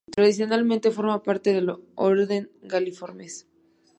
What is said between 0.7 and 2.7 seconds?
forma parte del orden